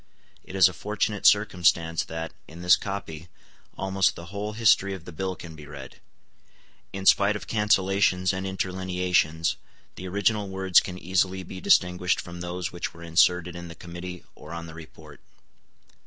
[0.43, 3.27] It is a fortunate circumstance that, in this copy,
[3.77, 5.97] almost the whole history of the Bill can be read.
[6.91, 9.57] In spite of cancellations and interlineations,
[9.93, 14.23] the original words can easily be distinguished from those which were inserted in the committee
[14.33, 15.21] or on the report.